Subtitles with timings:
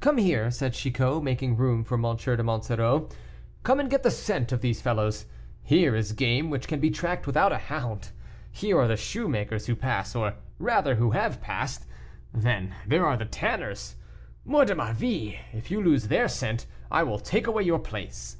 [0.00, 2.16] "Come here," said Chicot, making room for M.
[2.16, 3.08] de Monsoreau,
[3.62, 5.26] "come and get the scent of these fellows.
[5.62, 8.08] Here is game which can be tracked without a hound.
[8.50, 11.84] Here are the shoemakers who pass, or rather, who have passed;
[12.34, 13.94] then here are the tanners.
[14.44, 15.38] Mort de ma vie!
[15.52, 18.38] if you lose their scent, I will take away your place."